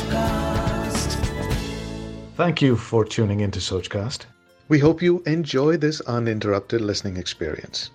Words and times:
Sochcast. 0.00 1.14
Thank 2.36 2.62
you 2.62 2.76
for 2.76 3.04
tuning 3.04 3.40
into 3.40 3.58
Sochcast. 3.60 4.24
We 4.68 4.78
hope 4.78 5.02
you 5.02 5.22
enjoy 5.26 5.76
this 5.76 6.00
uninterrupted 6.02 6.80
listening 6.80 7.16
experience. 7.18 7.90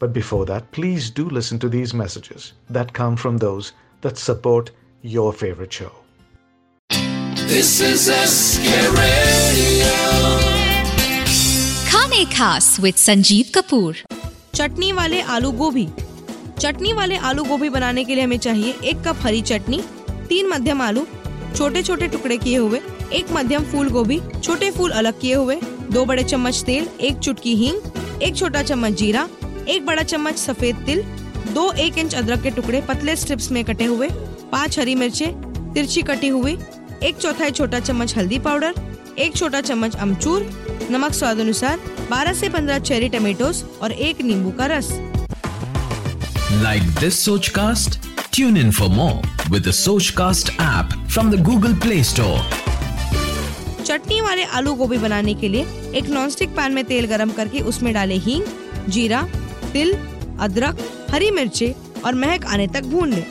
But 0.00 0.12
before 0.12 0.44
that, 0.46 0.70
please 0.72 1.10
do 1.10 1.28
listen 1.28 1.58
to 1.60 1.68
these 1.68 1.92
messages 1.94 2.52
that 2.70 2.92
come 2.92 3.16
from 3.16 3.38
those 3.38 3.72
that 4.02 4.16
support 4.18 4.70
your 5.02 5.32
favorite 5.32 5.72
show. 5.72 5.92
This 7.54 7.80
is 7.80 8.06
SK 8.10 8.68
Radio. 9.00 9.92
खाने 11.90 12.24
खास 12.36 12.78
with 12.80 12.94
Sanjeev 13.08 13.50
Kapoor 13.54 13.96
चटनी 14.54 14.92
वाले 14.92 15.20
आलू 15.36 15.50
गोभी 15.62 15.86
चटनी 16.60 16.92
वाले 17.00 17.16
आलू 17.30 17.44
गोभी 17.44 17.68
बनाने 17.76 18.04
के 18.04 18.14
लिए 18.14 18.24
हमें 18.24 18.38
चाहिए 18.46 18.72
एक 18.90 19.02
कप 19.06 19.26
हरी 19.26 19.42
चटनी 19.52 19.80
तीन 20.28 20.48
मध्यम 20.48 20.82
आलू 20.82 21.06
छोटे 21.55 21.83
छोटे 21.83 22.07
टुकड़े 22.07 22.37
किए 22.37 22.57
हुए, 22.57 22.81
एक 23.13 23.25
मध्यम 23.31 23.63
फूल 23.63 23.89
गोभी, 23.89 24.21
छोटे 24.43 24.71
फूल 24.71 24.91
अलग 24.91 25.19
किए 25.19 25.33
हुए, 25.33 25.55
दो 25.91 26.05
बड़े 26.05 26.23
चम्मच 26.23 26.63
तेल, 26.65 26.87
एक 27.01 27.17
चुटकी 27.17 27.55
हींग, 27.55 27.81
एक 28.23 28.35
छोटा 28.35 28.63
चम्मच 28.63 28.93
जीरा, 28.93 29.27
एक 29.67 29.85
बड़ा 29.85 30.03
चम्मच 30.03 30.35
सफ़ेद 30.35 30.75
तिल, 30.75 31.01
दो 31.53 31.71
एक 31.71 31.97
इंच 31.97 32.15
अदरक 32.15 32.41
के 32.41 32.49
टुकड़े 32.49 32.81
पतले 32.81 33.15
स्ट्रिप्स 33.15 33.51
में 33.51 33.63
कटे 33.65 33.85
हुए, 33.85 34.09
पाँच 34.51 34.79
हरी 34.79 34.95
मिर्चे, 34.95 35.25
तिरछी 35.73 36.01
कटी 36.01 36.27
हुई, 36.27 36.57
एक 37.03 37.17
चौथाई 37.17 37.51
छोटा 37.51 37.79
चम्मच 37.79 38.17
हल्दी 38.17 38.39
पाउडर, 38.39 38.73
एक 39.17 39.35
छोटा 39.35 39.61
चम्मच 39.61 39.95
अमचूर, 39.95 40.49
नमक 40.91 41.11
स्वाद 41.11 41.39
अनुसार 41.39 41.79
12 42.11 42.33
से 42.33 42.49
15 42.49 42.79
चेरी 42.79 43.09
टमेटोस 43.09 43.63
और 43.81 43.91
एक 43.91 44.21
नींबू 44.21 44.51
का 44.51 44.65
रस 44.65 44.91
Like 46.63 46.87
this 46.99 47.17
Sochcast? 47.27 47.97
Tune 48.31 48.57
in 48.57 48.71
for 48.71 48.89
more 48.89 49.38
with 49.51 49.63
the 49.63 49.71
Sochcast 49.71 50.49
app 50.55 50.91
from 51.15 51.29
the 51.31 51.37
Google 51.37 51.73
Play 51.85 52.03
Store. 52.03 52.41
चटनी 53.85 54.21
वाले 54.21 54.43
आलू 54.43 54.73
गोभी 54.73 54.97
बनाने 54.97 55.33
के 55.33 55.47
लिए 55.47 55.91
एक 55.95 56.09
नॉनस्टिक 56.09 56.49
पैन 56.49 56.71
में 56.71 56.83
तेल 56.85 57.05
गरम 57.05 57.29
करके 57.29 57.59
उसमें 57.59 57.93
डाले 57.93 58.15
हींग, 58.15 58.43
जीरा, 58.89 59.27
तिल, 59.73 59.93
अदरक, 60.39 60.77
हरी 61.11 61.31
मिर्चे 61.31 61.75
और 62.05 62.15
महक 62.15 62.45
आने 62.45 62.67
तक 62.67 62.83
भून 62.83 63.09
लें। 63.09 63.25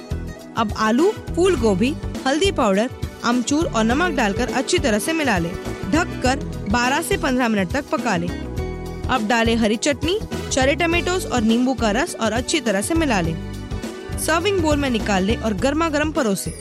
अब 0.56 0.74
आलू, 0.78 1.12
फूल 1.36 1.56
गोभी, 1.56 1.94
हल्दी 2.26 2.52
पाउडर, 2.52 2.90
अमचूर 3.24 3.64
और 3.66 3.84
नमक 3.84 4.12
डालकर 4.12 4.48
अच्छी 4.48 4.78
तरह 4.78 4.98
से 4.98 5.12
मिला 5.12 5.38
लें। 5.38 5.52
ढककर 5.90 6.66
12 6.70 7.02
से 7.02 7.16
15 7.16 7.48
मिनट 7.48 7.70
तक 7.70 7.84
पका 7.92 8.16
लें। 8.16 8.28
अब 9.10 9.28
डालें 9.28 9.56
हरी 9.56 9.76
चटनी, 9.76 10.18
चरे 10.52 10.74
टमेटोस 10.74 11.26
और 11.26 11.40
नींबू 11.40 11.74
का 11.74 11.90
रस 11.90 12.16
और 12.20 12.32
अच्छी 12.32 12.60
तरह 12.60 12.80
से 12.80 12.94
मिला 12.94 13.20
लें। 13.20 13.47
सर्विंग 14.25 14.59
बोल 14.61 14.77
में 14.77 14.89
निकाल 14.89 15.23
लें 15.23 15.37
और 15.37 15.53
गर्मा 15.67 15.89
गर्म 15.97 16.11
परोसें 16.19 16.51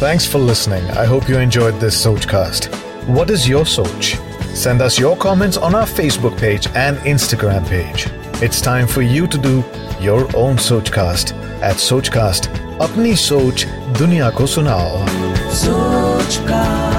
Thanks 0.00 0.26
for 0.32 0.38
listening. 0.38 0.84
I 1.02 1.04
hope 1.06 1.28
you 1.28 1.38
enjoyed 1.44 1.80
this 1.84 1.96
Sochcast. 2.00 2.66
What 3.14 3.30
is 3.36 3.46
your 3.48 3.62
Soch? 3.70 4.10
Send 4.54 4.84
us 4.86 4.98
your 5.02 5.16
comments 5.24 5.56
on 5.68 5.74
our 5.74 5.88
Facebook 5.94 6.36
page 6.42 6.68
and 6.82 6.98
Instagram 7.14 7.66
page. 7.70 8.04
It's 8.48 8.60
time 8.60 8.86
for 8.86 9.02
you 9.02 9.26
to 9.26 9.40
do 9.48 9.64
your 10.00 10.20
own 10.44 10.62
Sochcast 10.68 11.34
at 11.72 11.82
Sochcast. 11.88 12.48
अपनी 12.82 13.16
सोच 13.16 13.66
दुनिया 13.98 14.30
को 14.38 14.46
सुनाओ 14.46 15.04
Sochcast. 15.64 16.91